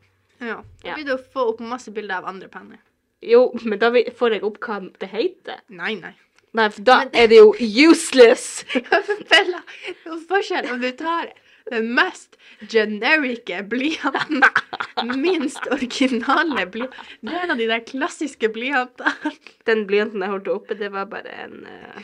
[0.44, 0.58] Ja.
[0.84, 0.96] Da Ja.
[0.98, 2.82] vil du få opp masse bilder av andre penner.
[3.24, 5.62] Jo, men da vil- får jeg opp hva det heter.
[5.70, 6.12] Nei, nei.
[6.54, 7.54] Nei, for da Men- er det jo
[7.92, 8.64] useless.
[9.32, 11.32] Bella, det er forskjell om du tar
[11.72, 12.36] den mest
[12.68, 14.44] generike blyanten,
[15.24, 17.08] minst originale blyanten.
[17.24, 19.32] Det er en av de der klassiske blyantene.
[19.66, 22.04] Den blyanten jeg holdt oppe, det var bare en eh,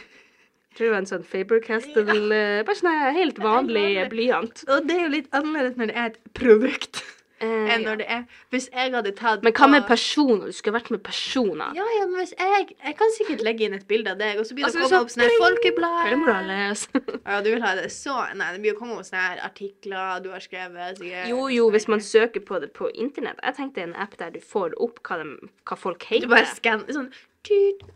[0.76, 2.64] tror det var en sånn Faber-Castell ja.
[2.68, 4.64] Bare sånn helt vanlig blyant.
[4.70, 7.04] Og det er jo litt annerledes når det er et produkt,
[7.42, 7.90] Eh, enn ja.
[7.90, 10.46] når det er Hvis jeg hadde tatt Men hva med personer?
[10.46, 11.72] Du skulle vært med personer.
[11.74, 14.46] Ja, ja, men hvis jeg Jeg kan sikkert legge inn et bilde av deg, og
[14.46, 17.24] så blir det Altså, så- komme opp sånne her folkeblad.
[17.26, 20.22] Ja, du vil ha det så Nei, det blir å komme opp sånne her artikler
[20.22, 21.00] du har skrevet.
[21.02, 21.28] sikkert.
[21.34, 23.40] Jo, jo, hvis man søker på det på internett.
[23.42, 26.94] Jeg tenkte en app der du får opp hva, de, hva folk Du bare skanner
[26.94, 27.10] sånn.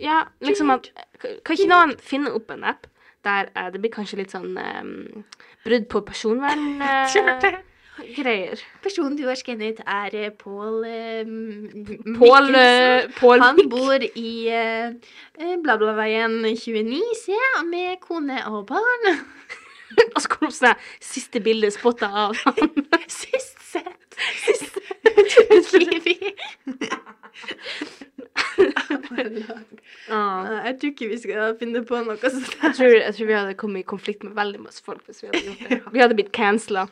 [0.01, 0.89] Ja, liksom at
[1.45, 2.87] Kan ikke noen finne opp en app
[3.25, 5.23] der eh, det blir kanskje litt sånn um,
[5.65, 8.59] brudd på personvern-greier?
[8.85, 11.25] Personen du har skannet, er eh, Pål eh,
[12.19, 14.93] Pål eh, Pål Han bor i eh,
[15.63, 17.39] Bladbladveien 29, se,
[17.71, 19.03] med kone og barn.
[20.15, 22.69] Og så kommer det opp sånn siste bilde spotta av han.
[23.21, 24.09] Sist sett.
[24.43, 24.73] Sist
[30.09, 30.61] Ah.
[30.67, 32.53] Jeg tror ikke vi skal finne på noe sånt.
[32.61, 35.31] Jeg tror, jeg tror vi hadde kommet i konflikt med veldig masse folk hvis vi
[35.31, 35.81] hadde gjort det.
[35.95, 36.87] Vi hadde blitt cancela.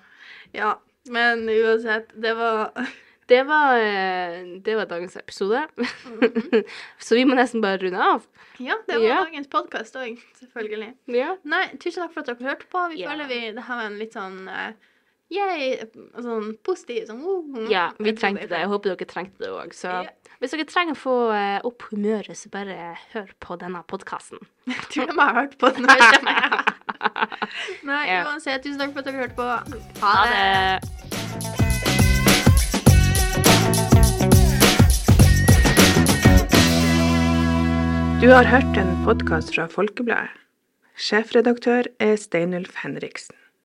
[0.56, 0.76] Ja,
[1.14, 2.72] men uansett, det var
[3.28, 5.62] Det var, eh, det var dagens episode.
[7.06, 8.26] Så vi må nesten bare runde av.
[8.60, 9.20] Ja, det var Ja.
[9.24, 10.90] dagens podkast òg, selvfølgelig.
[11.08, 11.38] Ja.
[11.48, 12.82] Nei, tusen takk for at dere hørte på.
[12.92, 13.14] Vi yeah.
[13.14, 14.42] føler vi det her var en litt sånn
[15.42, 15.86] uh,
[16.22, 18.60] sånn positiv sånn uh, ja, vi trengte det.
[18.64, 19.70] Jeg håper dere trengte det òg.
[19.78, 20.02] Så Ja.
[20.40, 24.40] hvis dere trenger å få eh, opp humøret, så bare hør på denne podkasten.
[24.70, 25.86] Jeg tror de har hørt på den.
[27.90, 29.48] Nei, uansett, tusen takk for at dere hørte på.
[30.04, 30.44] Ha det!
[38.24, 40.32] Du har hørt en podkast fra Folkebladet.
[40.96, 43.36] Sjefredaktør er Steinulf Henriksen.